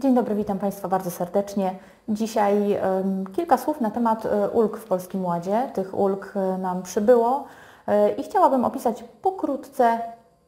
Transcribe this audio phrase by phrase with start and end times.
[0.00, 1.74] Dzień dobry, witam Państwa bardzo serdecznie.
[2.08, 2.78] Dzisiaj
[3.32, 5.70] kilka słów na temat e, ulg w Polskim Ładzie.
[5.74, 7.44] Tych ulg e, nam przybyło
[7.86, 9.98] e, i chciałabym opisać pokrótce,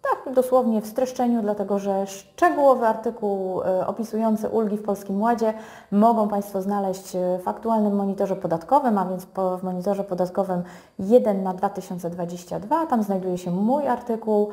[0.02, 5.54] tak dosłownie w streszczeniu, dlatego że szczegółowy artykuł opisujący ulgi w Polskim Ładzie
[5.92, 9.26] mogą Państwo znaleźć w aktualnym monitorze podatkowym, a więc
[9.60, 10.62] w monitorze podatkowym
[10.98, 12.86] 1 na 2022.
[12.86, 14.48] Tam znajduje się mój artykuł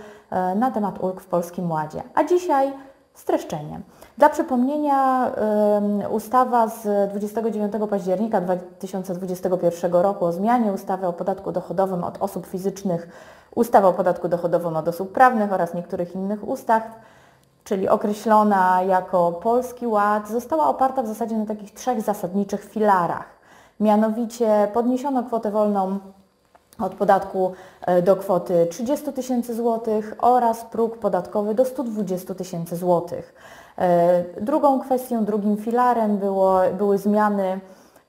[0.55, 2.03] na temat ulg w Polskim Ładzie.
[2.15, 2.73] A dzisiaj
[3.13, 3.81] streszczenie.
[4.17, 5.31] Dla przypomnienia
[6.11, 13.07] ustawa z 29 października 2021 roku o zmianie ustawy o podatku dochodowym od osób fizycznych,
[13.55, 16.83] ustawy o podatku dochodowym od osób prawnych oraz niektórych innych ustaw,
[17.63, 23.25] czyli określona jako Polski Ład, została oparta w zasadzie na takich trzech zasadniczych filarach.
[23.79, 25.99] Mianowicie podniesiono kwotę wolną
[26.79, 33.33] od podatku e, do kwoty 30 tysięcy złotych oraz próg podatkowy do 120 tysięcy złotych.
[33.77, 37.59] E, drugą kwestią, drugim filarem było, były zmiany,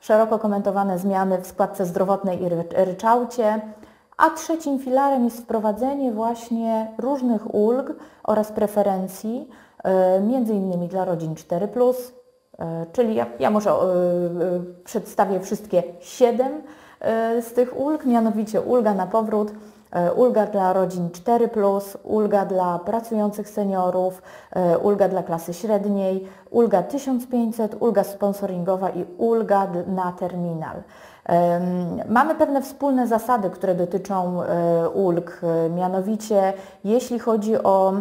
[0.00, 2.48] szeroko komentowane zmiany w składce zdrowotnej i
[2.84, 3.60] ryczałcie,
[4.16, 7.92] a trzecim filarem jest wprowadzenie właśnie różnych ulg
[8.24, 9.48] oraz preferencji,
[9.84, 12.12] e, między innymi dla rodzin 4+,
[12.92, 13.72] czyli ja, ja może
[14.84, 16.62] przedstawię wszystkie siedem
[17.00, 19.54] E, z tych ulg, mianowicie ulga na powrót, e,
[20.16, 21.50] ulga dla rodzin 4,
[22.02, 24.22] ulga dla pracujących seniorów,
[24.52, 30.82] e, ulga dla klasy średniej, ulga 1500, ulga sponsoringowa i ulga na terminal.
[32.08, 34.42] Mamy pewne wspólne zasady, które dotyczą
[34.94, 36.52] ulg, mianowicie
[36.84, 37.92] jeśli chodzi o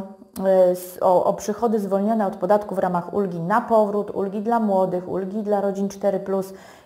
[1.01, 5.43] o, o, przychody zwolnione od podatku w ramach ulgi na powrót, ulgi dla młodych, ulgi
[5.43, 6.19] dla rodzin 4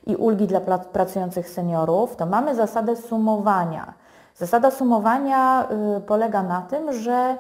[0.06, 3.94] i ulgi dla pracujących seniorów, to mamy zasadę sumowania.
[4.36, 7.38] Zasada sumowania y, polega na tym, że,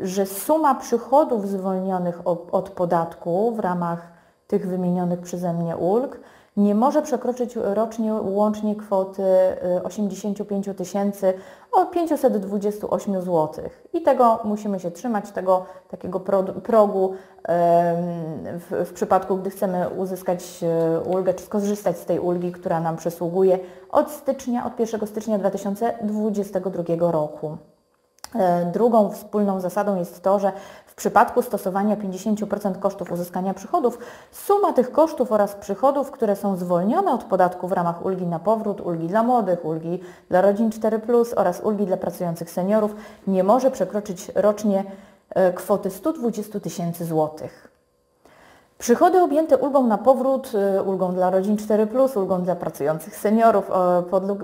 [0.00, 2.20] że suma przychodów zwolnionych
[2.52, 4.12] od podatku w ramach
[4.46, 6.20] tych wymienionych przeze mnie ulg
[6.56, 9.22] nie może przekroczyć rocznie łącznie kwoty
[9.84, 11.34] 85 y, tysięcy
[11.72, 13.48] o 528 zł.
[13.92, 16.20] I tego musimy się trzymać, tego takiego
[16.62, 17.12] progu
[18.44, 20.64] w, w przypadku, gdy chcemy uzyskać
[21.06, 23.58] y, ulgę, czy skorzystać z tej ulgi, która nam przysługuje
[23.90, 27.56] od stycznia, od 1 stycznia 2022 roku.
[28.34, 30.52] E, drugą wspólną zasadą jest to, że
[31.02, 33.98] przypadku stosowania 50% kosztów uzyskania przychodów,
[34.32, 38.80] suma tych kosztów oraz przychodów, które są zwolnione od podatku w ramach ulgi na powrót,
[38.80, 41.00] ulgi dla młodych, ulgi dla rodzin 4
[41.36, 42.94] oraz ulgi dla pracujących seniorów
[43.26, 44.84] nie może przekroczyć rocznie
[45.30, 47.71] e, kwoty 120 tysięcy złotych.
[48.82, 53.70] Przychody objęte ulgą na powrót, y, ulgą dla rodzin 4, ulgą dla pracujących seniorów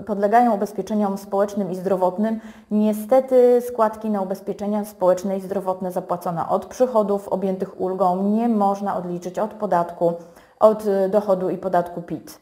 [0.05, 2.39] podlegają ubezpieczeniom społecznym i zdrowotnym.
[2.71, 9.39] Niestety składki na ubezpieczenia społeczne i zdrowotne zapłacone od przychodów objętych ulgą nie można odliczyć
[9.39, 10.13] od podatku,
[10.59, 12.39] od y, dochodu i podatku PIT.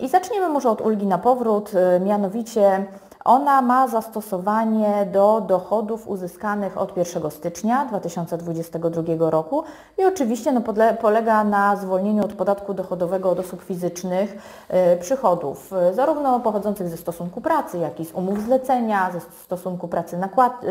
[0.00, 2.86] I zaczniemy może od ulgi na powrót, y, mianowicie
[3.24, 9.64] ona ma zastosowanie do dochodów uzyskanych od 1 stycznia 2022 roku
[9.98, 10.60] i oczywiście no,
[11.00, 14.36] polega na zwolnieniu od podatku dochodowego od osób fizycznych
[14.94, 19.88] y, przychodów, y, zarówno pochodzących ze stosunku pracy, jak i z umów zlecenia, ze stosunku
[19.88, 20.64] pracy, nakład,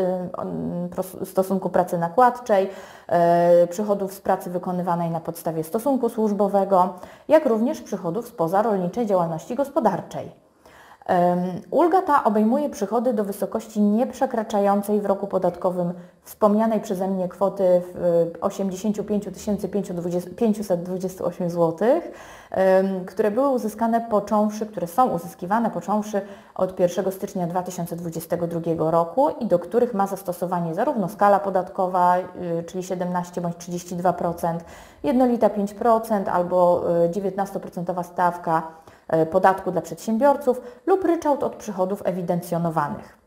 [1.22, 2.70] y, stosunku pracy nakładczej,
[3.70, 6.88] przychodów z pracy wykonywanej na podstawie stosunku służbowego,
[7.28, 10.43] jak również przychodów spoza rolniczej działalności gospodarczej.
[11.70, 15.92] Ulga ta obejmuje przychody do wysokości nieprzekraczającej w roku podatkowym
[16.22, 17.82] wspomnianej przeze mnie kwoty
[18.40, 19.24] 85
[20.36, 21.88] 528 zł,
[23.06, 26.20] które były uzyskane począwszy, które są uzyskiwane począwszy
[26.54, 32.84] od 1 stycznia 2022 roku i do których ma zastosowanie zarówno skala podatkowa, y, czyli
[32.84, 34.58] 17 bądź 32%,
[35.02, 38.93] jednolita 5% albo 19% y, stawka E,
[39.30, 43.24] podatku dla przedsiębiorców lub ryczałt od przychodów ewidencjonowanych.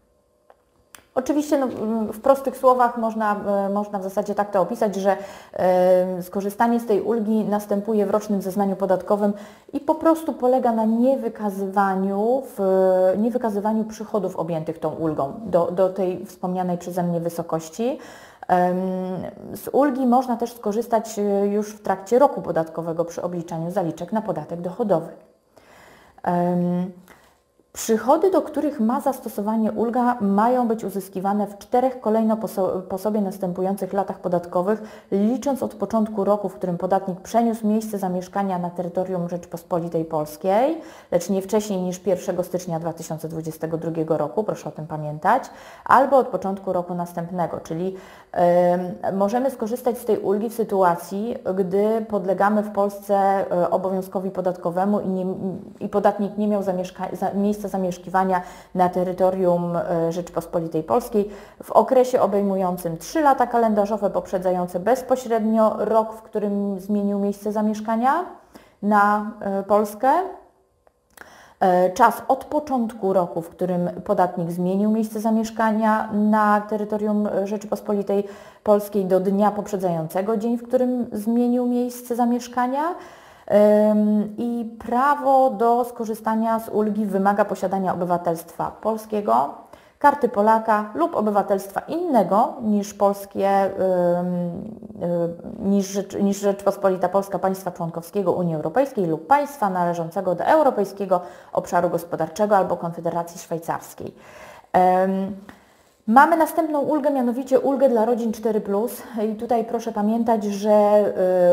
[1.18, 1.68] Oczywiście no,
[2.14, 3.36] w prostych słowach można,
[3.66, 5.18] e, można w zasadzie tak to opisać, że
[5.54, 9.34] e, skorzystanie z tej ulgi następuje w rocznym zeznaniu podatkowym
[9.74, 12.62] i po prostu polega na niewykazywaniu, w,
[13.18, 18.00] niewykazywaniu przychodów objętych tą ulgą do, do tej wspomnianej przeze mnie wysokości.
[19.54, 21.20] Z ulgi można też skorzystać
[21.52, 25.12] już w trakcie roku podatkowego przy obliczaniu zaliczek na podatek dochodowy.
[26.28, 26.94] Um,
[27.78, 32.38] Przychody, do których ma zastosowanie ulga, mają być uzyskiwane w czterech kolejno
[32.90, 34.82] po sobie następujących latach podatkowych,
[35.12, 40.82] licząc od początku roku, w którym podatnik przeniósł miejsce zamieszkania na terytorium Rzeczpospolitej Polskiej,
[41.12, 45.44] lecz nie wcześniej niż 1 stycznia 2022 roku, proszę o tym pamiętać,
[45.86, 47.96] albo od początku roku następnego, czyli
[48.34, 55.00] yy, możemy skorzystać z tej ulgi w sytuacji, gdy podlegamy w Polsce yy, obowiązkowi podatkowemu
[55.00, 55.26] i, nie,
[55.80, 57.34] i podatnik nie miał zamieszka- za,
[57.68, 58.42] zamieszkiwania
[58.76, 61.30] na terytorium e, Rzeczpospolitej Polskiej
[61.64, 68.26] w okresie obejmującym 3 lata kalendarzowe poprzedzające bezpośrednio rok, w którym zmienił miejsce zamieszkania
[68.82, 70.10] na e, Polskę,
[71.60, 78.24] e, czas od początku roku, w którym podatnik zmienił miejsce zamieszkania na terytorium Rzeczypospolitej
[78.64, 82.96] Polskiej do dnia poprzedzającego dzień, w którym zmienił miejsce zamieszkania
[84.38, 89.54] i prawo do skorzystania z ulgi wymaga posiadania obywatelstwa polskiego,
[90.00, 93.70] karty Polaka lub obywatelstwa innego niż polskie,
[96.20, 101.22] niż, Rzeczpospolita Polska państwa członkowskiego Unii Europejskiej lub państwa należącego do Europejskiego
[101.54, 104.14] Obszaru Gospodarczego albo Konfederacji Szwajcarskiej.
[106.08, 108.62] Mamy następną ulgę, mianowicie ulgę dla rodzin 4.
[109.32, 111.06] I tutaj proszę pamiętać, że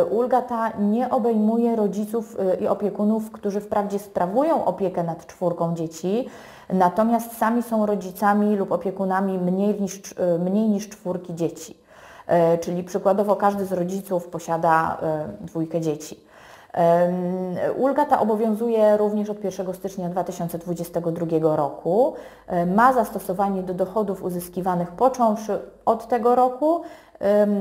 [0.02, 5.74] y, ulga ta nie obejmuje rodziców y, i opiekunów, którzy wprawdzie sprawują opiekę nad czwórką
[5.74, 6.28] dzieci,
[6.68, 11.84] natomiast sami są rodzicami lub opiekunami mniej niż, y, mniej niż czwórki dzieci.
[12.60, 14.98] Czyli przykładowo każdy z rodziców posiada
[15.40, 16.20] dwójkę dzieci.
[17.76, 22.14] Ulga ta obowiązuje również od 1 stycznia 2022 roku.
[22.66, 26.80] Ma zastosowanie do dochodów uzyskiwanych począwszy od tego roku,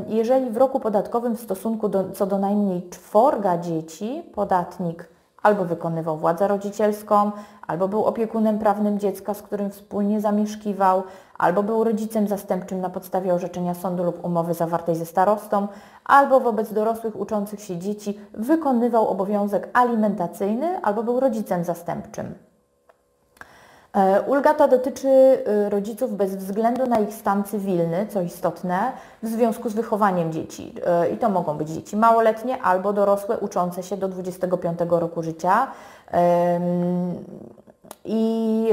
[0.07, 5.09] jeżeli w roku podatkowym w stosunku do, co do najmniej czworga dzieci podatnik
[5.43, 7.31] albo wykonywał władzę rodzicielską,
[7.67, 11.03] albo był opiekunem prawnym dziecka, z którym wspólnie zamieszkiwał,
[11.37, 15.67] albo był rodzicem zastępczym na podstawie orzeczenia sądu lub umowy zawartej ze starostą,
[16.05, 22.35] albo wobec dorosłych uczących się dzieci wykonywał obowiązek alimentacyjny, albo był rodzicem zastępczym.
[23.95, 28.91] E, ulga ta dotyczy e, rodziców bez względu na ich stan cywilny, co istotne,
[29.23, 30.75] w związku z wychowaniem dzieci.
[30.85, 35.67] E, I to mogą być dzieci małoletnie albo dorosłe uczące się do 25 roku życia.
[38.05, 38.69] I,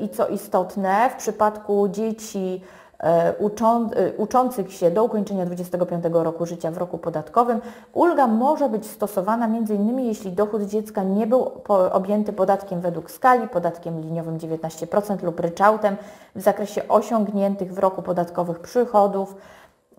[0.00, 2.60] i co istotne, w przypadku dzieci
[2.98, 7.60] E, uczą, e, uczących się do ukończenia 25 roku życia w roku podatkowym,
[7.92, 9.98] ulga może być stosowana m.in.
[9.98, 11.50] jeśli dochód dziecka nie był
[11.92, 15.96] objęty podatkiem według skali, podatkiem liniowym 19% lub ryczałtem
[16.34, 19.34] w zakresie osiągniętych w roku podatkowych przychodów,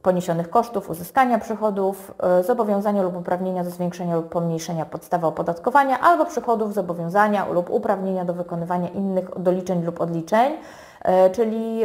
[0.01, 6.25] poniesionych kosztów uzyskania przychodów, e, zobowiązania lub uprawnienia do zwiększenia lub pomniejszenia podstawy opodatkowania albo
[6.25, 10.53] przychodów, zobowiązania lub uprawnienia do wykonywania innych doliczeń lub odliczeń.
[11.01, 11.81] E, czyli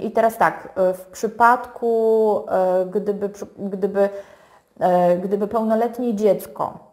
[0.00, 2.46] i teraz tak, e, w przypadku
[2.90, 4.08] gdyby, gdyby,
[5.22, 6.89] gdyby pełnoletnie dziecko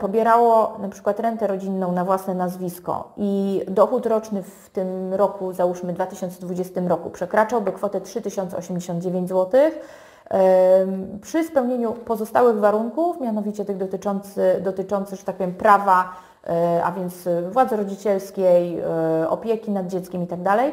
[0.00, 5.92] pobierało na przykład rentę rodzinną na własne nazwisko i dochód roczny w tym roku, załóżmy
[5.92, 9.60] 2020 roku, przekraczałby kwotę 3089 zł,
[11.22, 16.14] przy spełnieniu pozostałych warunków, mianowicie tych dotyczących, dotyczący, że tak powiem, prawa
[16.46, 20.72] E, a więc władzy rodzicielskiej, e, opieki nad dzieckiem itd., tak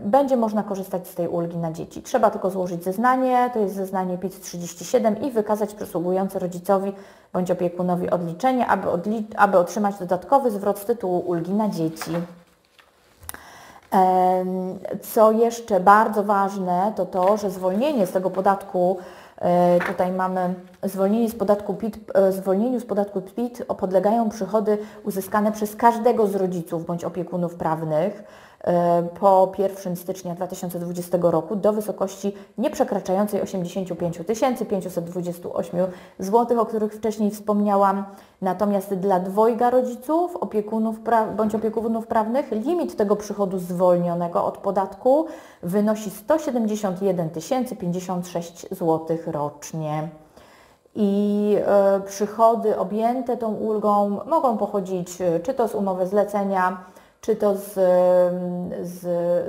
[0.00, 2.02] będzie można korzystać z tej ulgi na dzieci.
[2.02, 6.92] Trzeba tylko złożyć zeznanie, to jest zeznanie PIT 37 i wykazać przysługujące rodzicowi
[7.32, 12.10] bądź opiekunowi odliczenie, aby, odli aby otrzymać dodatkowy zwrot z tytułu ulgi na dzieci.
[15.02, 18.98] Co jeszcze bardzo ważne, to to, że zwolnienie z tego podatku
[19.44, 25.52] E, tutaj mamy zwolnienie z podatku PIT, e, zwolnieniu z podatku PIT podlegają przychody uzyskane
[25.52, 28.24] przez każdego z rodziców bądź opiekunów prawnych
[29.20, 34.18] po 1 stycznia 2020 roku do wysokości nieprzekraczającej 85
[34.70, 35.80] 528
[36.18, 38.04] zł, o których wcześniej wspomniałam.
[38.42, 40.96] Natomiast dla dwojga rodziców opiekunów
[41.36, 45.26] bądź opiekunów prawnych limit tego przychodu zwolnionego od podatku
[45.62, 47.30] wynosi 171
[47.80, 50.08] 056 zł rocznie.
[50.94, 56.84] I e, przychody objęte tą ulgą mogą pochodzić e, czy to z umowy zlecenia,
[57.24, 57.72] czy to z,
[58.82, 59.02] z,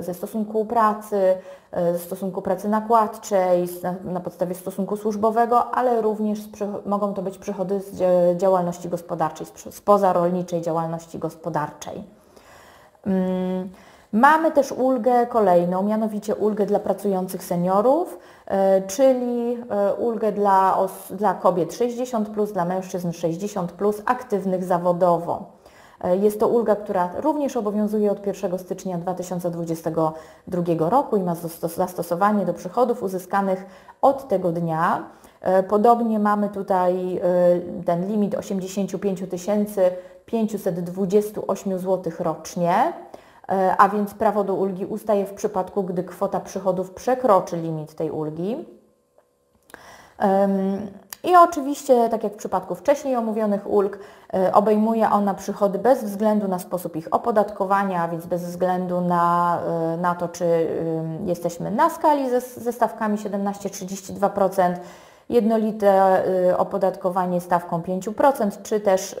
[0.04, 1.36] ze stosunku pracy,
[1.72, 6.48] e, ze stosunku pracy nakładczej, na, na podstawie stosunku służbowego, ale również z,
[6.86, 12.04] mogą to być przychody z działalności gospodarczej, z pozarolniczej działalności gospodarczej.
[13.06, 13.70] Mm,
[14.12, 20.78] mamy też ulgę kolejną, mianowicie ulgę dla pracujących seniorów, e, czyli e, ulgę dla,
[21.10, 25.55] dla kobiet 60+, plus, dla mężczyzn 60+, plus, aktywnych zawodowo.
[26.20, 32.54] Jest to ulga, która również obowiązuje od 1 stycznia 2022 roku i ma zastosowanie do
[32.54, 33.66] przychodów uzyskanych
[34.02, 35.04] od tego dnia.
[35.68, 37.20] Podobnie mamy tutaj
[37.84, 39.22] ten limit 85
[40.26, 42.92] 528 zł rocznie.
[43.48, 48.10] E, a więc prawo do ulgi ustaje w przypadku, gdy kwota przychodów przekroczy limit tej
[48.10, 48.56] ulgi.
[51.24, 53.98] I oczywiście, tak jak w przypadku wcześniej omówionych ulg,
[54.34, 59.58] e, obejmuje ona przychody bez względu na sposób ich opodatkowania, więc bez względu na,
[59.94, 60.68] e, na to, czy
[61.24, 64.74] jesteśmy na skali ze, ze stawkami 17-32%,
[65.28, 69.20] jednolite y, opodatkowanie stawką 5%, czy też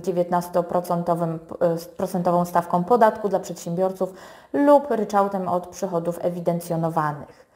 [0.00, 4.14] 19% stawką podatku dla przedsiębiorców
[4.52, 7.46] lub ryczałtem od przychodów ewidencjonowanych.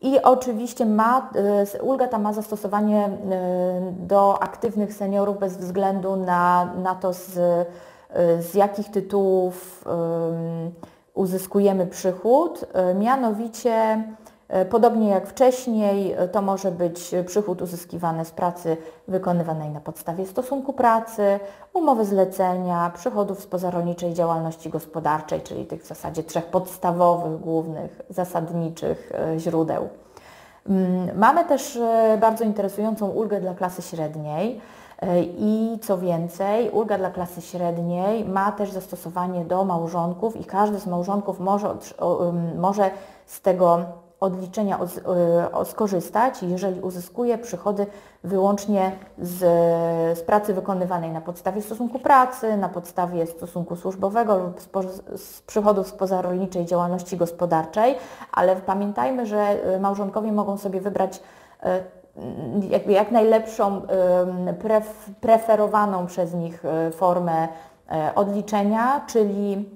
[0.00, 1.30] I oczywiście ma,
[1.76, 3.10] y, ulga ta ma zastosowanie y,
[4.06, 7.38] do aktywnych seniorów bez względu na, na to, z,
[8.40, 9.84] z jakich tytułów
[11.14, 12.64] uzyskujemy przychód.
[12.94, 14.04] Mianowicie
[14.70, 18.76] podobnie jak wcześniej, e, to może być przychód uzyskiwany z pracy
[19.08, 21.40] wykonywanej na podstawie stosunku pracy,
[21.72, 29.12] umowy zlecenia, przychodów z pozarolniczej działalności gospodarczej, czyli tych w zasadzie trzech podstawowych, głównych, zasadniczych
[29.14, 29.88] e, źródeł.
[30.68, 31.78] Mm, mamy też
[32.20, 34.60] bardzo interesującą ulgę dla klasy średniej.
[35.38, 40.86] I co więcej, ulga dla klasy średniej ma też zastosowanie do małżonków i każdy z
[40.86, 41.76] małżonków może,
[42.56, 42.90] może
[43.26, 43.84] z tego
[44.20, 44.78] odliczenia
[45.60, 47.86] e, skorzystać, jeżeli uzyskuje przychody
[48.24, 49.38] wyłącznie z,
[50.18, 54.68] z pracy wykonywanej na podstawie stosunku pracy, na podstawie stosunku służbowego lub z,
[55.22, 57.94] z przychodów z pozarolniczej działalności gospodarczej,
[58.32, 59.38] ale pamiętajmy, że
[59.74, 61.22] e, małżonkowie mogą sobie wybrać
[61.62, 61.80] e,
[62.70, 63.82] jakby jak najlepszą,
[64.58, 67.48] pref, preferowaną przez nich formę
[68.14, 69.70] odliczenia, czyli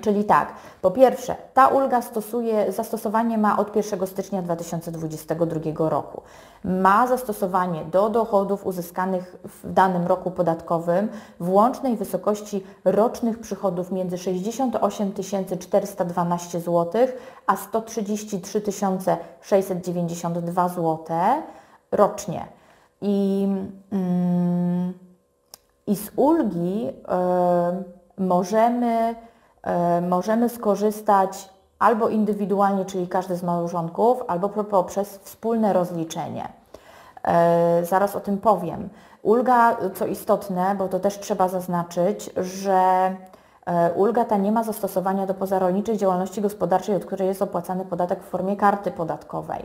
[0.00, 6.22] Czyli tak, po pierwsze, ta ulga stosuje, zastosowanie ma od 1 stycznia 2022 roku.
[6.64, 11.08] Ma zastosowanie do dochodów uzyskanych w danym roku podatkowym
[11.40, 15.12] w łącznej wysokości rocznych przychodów między 68
[15.58, 17.06] 412 zł
[17.46, 18.62] a 133
[19.40, 20.98] 692 zł
[21.92, 22.46] rocznie.
[23.00, 23.48] I,
[23.92, 24.92] mm,
[25.86, 26.92] i z ulgi y,
[28.22, 29.14] możemy
[30.08, 36.48] możemy skorzystać albo indywidualnie, czyli każdy z małżonków, albo poprzez wspólne rozliczenie.
[37.24, 38.88] E, zaraz o tym powiem.
[39.22, 43.14] Ulga, co istotne, bo to też trzeba zaznaczyć, że
[43.66, 48.22] e, ulga ta nie ma zastosowania do pozarolniczej działalności gospodarczej, od której jest opłacany podatek
[48.22, 49.62] w formie karty podatkowej.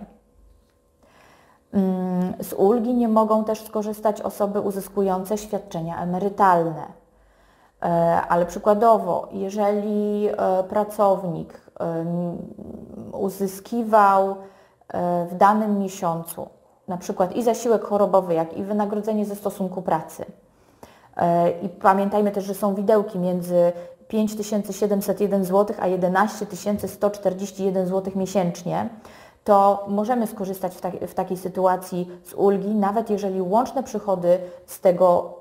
[1.74, 7.07] Mm, z ulgi nie mogą też skorzystać osoby uzyskujące świadczenia emerytalne.
[7.84, 7.88] E,
[8.30, 11.62] ale przykładowo, jeżeli e, pracownik
[13.12, 14.36] uzyskiwał
[14.88, 16.50] e, w danym miesiącu
[16.88, 20.26] na przykład i zasiłek chorobowy, jak i wynagrodzenie ze stosunku pracy,
[21.62, 23.72] i pamiętajmy też, że są widełki między
[24.08, 26.46] 5701 zł a 11
[26.88, 28.90] 141 zł miesięcznie,
[29.48, 34.80] to możemy skorzystać w, tak, w, takiej sytuacji z ulgi, nawet jeżeli łączne przychody z
[34.80, 35.34] tego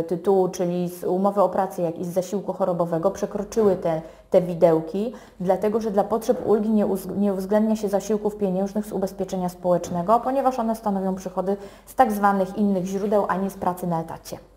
[0.00, 4.42] y, tytułu, czyli z umowy o pracę, jak i z zasiłku chorobowego przekroczyły te, te
[4.42, 9.48] widełki, dlatego że dla potrzeb ulgi nie, uz, nie uwzględnia się zasiłków pieniężnych z ubezpieczenia
[9.48, 11.56] społecznego, ponieważ one stanowią przychody
[11.86, 14.49] z tak zwanych innych źródeł, a nie z pracy na etacie.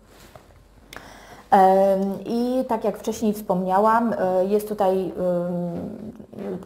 [2.26, 5.12] I tak jak wcześniej wspomniałam, e, jest tutaj,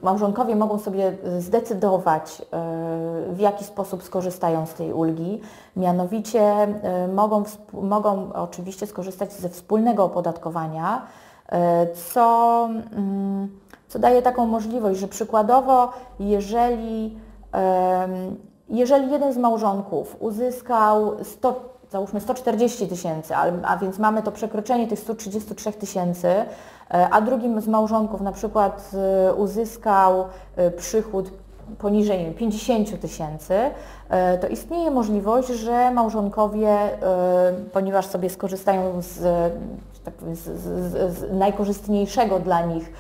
[0.03, 2.45] małżonkowie mogą sobie zdecydować, e,
[3.33, 5.41] w jaki sposób skorzystają z tej ulgi.
[5.77, 7.43] Mianowicie e, mogą,
[7.73, 11.03] mogą oczywiście skorzystać ze wspólnego opodatkowania,
[12.13, 13.49] co, mm,
[13.89, 17.19] co daje taką możliwość, że przykładowo, jeżeli,
[18.69, 24.99] jeżeli jeden z małżonków uzyskał 100 załóżmy 140 tysięcy, a więc mamy to przekroczenie tych
[24.99, 26.47] 133 tysięcy, e,
[27.11, 28.91] a drugim z małżonków na przykład
[29.29, 30.25] e, uzyskał
[30.57, 31.31] e, przychód
[31.79, 33.55] poniżej 50 tysięcy,
[34.41, 36.77] to istnieje możliwość, że małżonkowie,
[37.73, 39.23] ponieważ sobie skorzystają z,
[40.05, 42.93] tak z, z, z najkorzystniejszego dla nich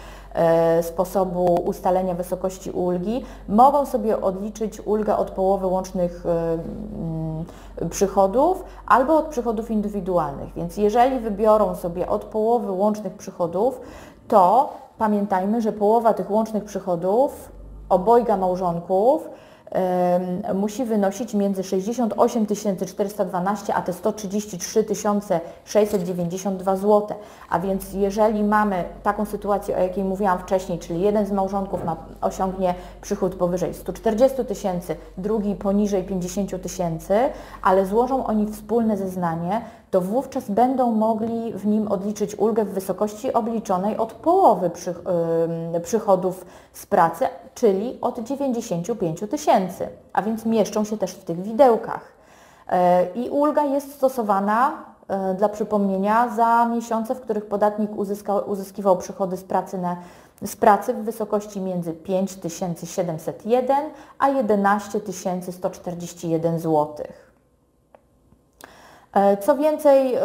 [0.82, 7.44] sposobu ustalenia wysokości ulgi, mogą sobie odliczyć ulgę od połowy łącznych e, mm,
[7.90, 10.54] przychodów albo od przychodów indywidualnych.
[10.54, 13.80] Więc jeżeli wybiorą sobie od połowy łącznych przychodów,
[14.28, 17.52] to pamiętajmy, że połowa tych łącznych przychodów
[17.88, 19.28] obojga małżonków
[20.54, 22.46] musi wynosić między 68
[22.86, 24.84] 412 a te 133
[25.64, 27.06] 692 zł.
[27.50, 31.96] A więc jeżeli mamy taką sytuację, o jakiej mówiłam wcześniej, czyli jeden z małżonków ma,
[32.20, 37.14] osiągnie przychód powyżej 140 tysięcy, drugi poniżej 50 tysięcy,
[37.62, 39.60] ale złożą oni wspólne zeznanie,
[39.90, 44.70] to wówczas będą mogli w nim odliczyć ulgę w wysokości obliczonej od połowy
[45.82, 52.12] przychodów z pracy, czyli od 95 tysięcy, a więc mieszczą się też w tych widełkach.
[52.68, 58.96] E, I ulga jest stosowana e, dla przypomnienia za miesiące, w których podatnik uzyskał, uzyskiwał
[58.96, 59.96] przychody z pracy, na,
[60.44, 63.76] z pracy w wysokości między 5701
[64.18, 65.00] a 11
[65.50, 67.27] 141 złotych.
[69.12, 70.18] E, co więcej,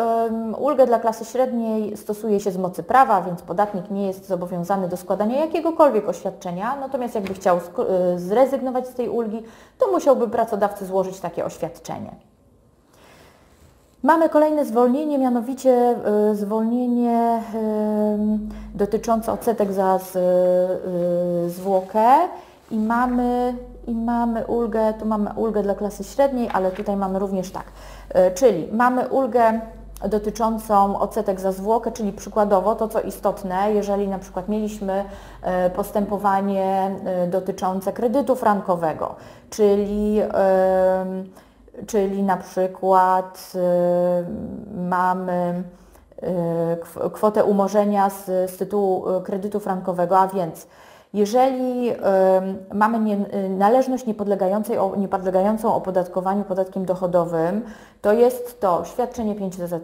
[0.58, 4.98] ulgę dla klasy średniej stosuje się z mocy prawa, więc podatnik nie jest zobowiązany do
[4.98, 7.62] składania jakiegokolwiek oświadczenia, natomiast jakby chciał e,
[8.20, 9.44] zrezygnować z tej ulgi,
[9.80, 12.12] to musiałby pracodawcy złożyć takie oświadczenie.
[14.04, 17.44] Mamy kolejne zwolnienie, mianowicie e, zwolnienie
[18.76, 20.00] dotyczące odsetek za
[21.48, 22.18] zwłokę.
[22.72, 23.56] I mamy,
[23.88, 27.66] i mamy ulgę, tu mamy ulgę dla klasy średniej, ale tutaj mamy również tak,
[28.36, 29.60] czyli mamy ulgę
[30.10, 35.06] dotyczącą odsetek za zwłokę, czyli przykładowo to, co istotne, jeżeli na przykład mieliśmy
[35.42, 39.16] e, postępowanie e, dotyczące kredytu frankowego,
[39.50, 40.22] czyli,
[41.88, 43.54] czyli na przykład
[44.76, 45.64] mamy
[47.14, 50.68] kwotę umorzenia z, z tytułu kredytu frankowego, a więc
[51.14, 51.92] jeżeli
[52.74, 53.18] mamy nie,
[53.50, 57.62] należność niepodlegającej, niepodlegającą opodatkowaniu podatkiem dochodowym,
[58.02, 59.80] to jest to świadczenie 500+.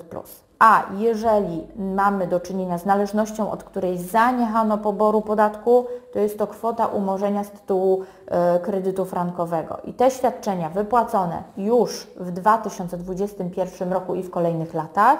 [0.60, 6.48] A jeżeli mamy do czynienia z należnością, od której zaniechano poboru podatku, to jest to
[6.48, 9.78] kwota umorzenia z tytułu y, kredytu frankowego.
[9.84, 15.20] I te świadczenia wypłacone już w 2021 roku i w kolejnych latach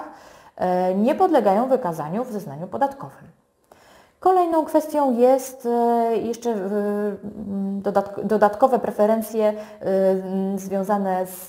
[0.90, 3.39] y, nie podlegają wykazaniu w zeznaniu podatkowym.
[4.20, 7.16] Kolejną kwestią jest e, jeszcze e,
[8.24, 9.54] dodatkowe preferencje e,
[10.58, 11.48] związane z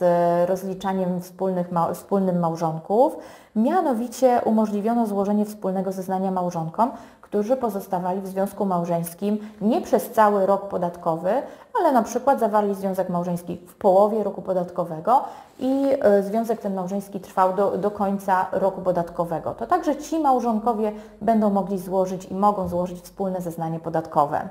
[0.50, 3.18] rozliczaniem wspólnych, wspólnym małżonków.
[3.56, 6.92] Mianowicie umożliwiono złożenie wspólnego zeznania małżonkom,
[7.32, 11.32] którzy pozostawali w związku małżeńskim nie przez cały rok podatkowy,
[11.80, 15.24] ale na przykład zawarli związek małżeński w połowie roku podatkowego
[15.60, 19.54] i e, związek ten małżeński trwał do, do końca roku podatkowego.
[19.54, 24.50] To także ci małżonkowie będą mogli złożyć i mogą złożyć wspólne zeznanie podatkowe.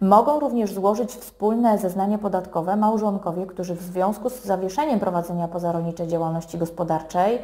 [0.00, 6.58] Mogą również złożyć wspólne zeznanie podatkowe małżonkowie, którzy w związku z zawieszeniem prowadzenia pozarolniczej działalności
[6.58, 7.38] gospodarczej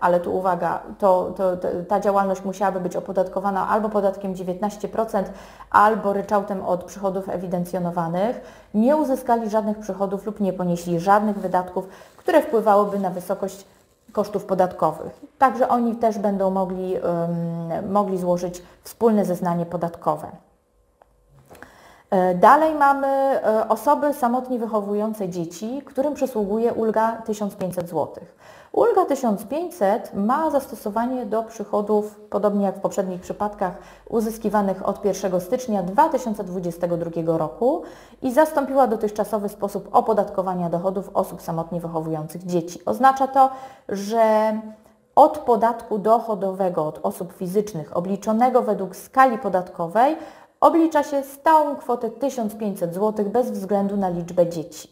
[0.00, 5.24] ale tu uwaga, to, to, to, ta działalność musiałaby być opodatkowana albo podatkiem 19%,
[5.70, 8.40] albo ryczałtem od przychodów ewidencjonowanych,
[8.74, 13.64] nie uzyskali żadnych przychodów lub nie ponieśli żadnych wydatków, które wpływałyby na wysokość
[14.12, 15.20] kosztów podatkowych.
[15.38, 20.26] Także oni też będą mogli, um, mogli złożyć wspólne zeznanie podatkowe.
[22.10, 28.08] E, dalej mamy e, osoby samotnie wychowujące dzieci, którym przysługuje ulga 1500 zł.
[28.72, 35.82] Ulga 1500 ma zastosowanie do przychodów, podobnie jak w poprzednich przypadkach, uzyskiwanych od 1 stycznia
[35.82, 37.82] 2022 roku
[38.22, 42.80] i zastąpiła dotychczasowy sposób opodatkowania dochodów osób samotnie wychowujących dzieci.
[42.86, 43.50] Oznacza to,
[43.88, 44.52] że
[45.14, 50.16] od podatku dochodowego od osób fizycznych obliczonego według skali podatkowej
[50.60, 54.88] oblicza się stałą kwotę 1500 zł bez względu na liczbę dzieci.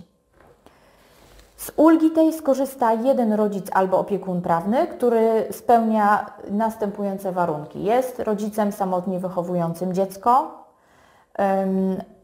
[1.56, 7.84] Z ulgi tej skorzysta jeden rodzic albo opiekun prawny, który spełnia następujące warunki.
[7.84, 10.64] Jest rodzicem samotnie wychowującym dziecko,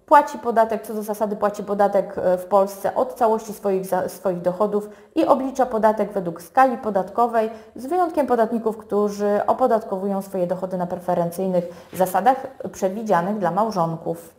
[0.06, 4.88] płaci podatek, co do zasady płaci podatek e, w Polsce od całości swoich, swoich dochodów
[5.14, 11.64] i oblicza podatek według skali podatkowej, z wyjątkiem podatników, którzy opodatkowują swoje dochody na preferencyjnych
[11.92, 14.34] zasadach przewidzianych dla małżonków.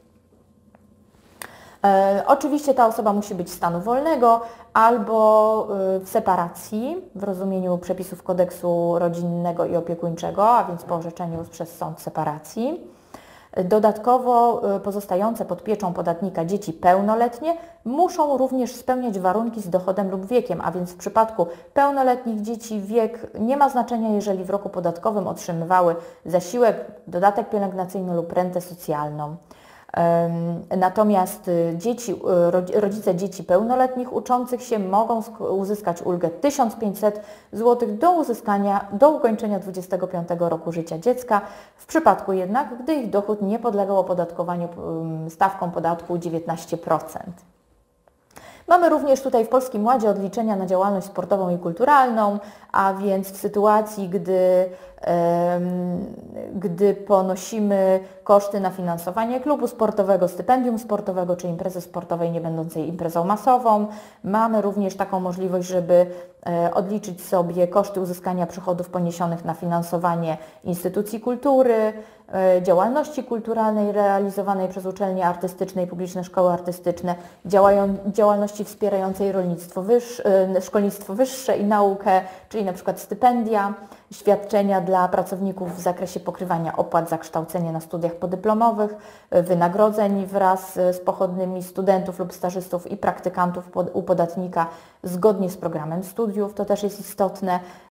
[1.84, 4.42] E, oczywiście ta osoba musi być stanu wolnego
[4.74, 11.44] albo e, w separacji w rozumieniu przepisów kodeksu rodzinnego i opiekuńczego, a więc po orzeczeniu
[11.52, 12.95] przez sąd separacji.
[13.64, 20.26] Dodatkowo e, pozostające pod pieczą podatnika dzieci pełnoletnie muszą również spełniać warunki z dochodem lub
[20.26, 25.28] wiekiem, a więc w przypadku pełnoletnich dzieci wiek nie ma znaczenia, jeżeli w roku podatkowym
[25.28, 29.36] otrzymywały zasiłek, dodatek pielęgnacyjny lub rentę socjalną.
[30.78, 32.16] Natomiast dzieci,
[32.74, 40.30] rodzice dzieci pełnoletnich uczących się mogą uzyskać ulgę 1500 zł do uzyskania, do ukończenia 25
[40.40, 41.42] roku życia dziecka,
[41.76, 44.68] w przypadku jednak, gdy ich dochód nie podlegał opodatkowaniu
[45.30, 46.98] stawką podatku 19%.
[48.68, 52.40] Mamy również tutaj w Polskim Ładzie odliczenia na działalność sportową i kulturalną,
[52.72, 54.70] a więc w sytuacji, gdy,
[56.56, 63.24] gdy ponosimy koszty na finansowanie klubu sportowego, stypendium sportowego czy imprezy sportowej nie będącej imprezą
[63.24, 63.88] masową,
[64.24, 66.06] mamy również taką możliwość, żeby
[66.46, 71.94] e, odliczyć sobie koszty uzyskania przychodów poniesionych na finansowanie instytucji kultury,
[72.34, 79.82] E, działalności kulturalnej realizowanej przez uczelnie artystyczne i publiczne szkoły artystyczne, działają, działalności wspierającej rolnictwo
[79.82, 80.24] wyższe,
[80.62, 83.74] szkolnictwo wyższe i naukę, czyli na przykład stypendia,
[84.12, 88.96] świadczenia dla pracowników w zakresie pokrywania opłat za kształcenie na studiach podyplomowych,
[89.30, 94.68] e, wynagrodzeń wraz z pochodnymi studentów lub stażystów i praktykantów u podatnika
[95.04, 97.60] zgodnie z programem studiów, to też jest istotne,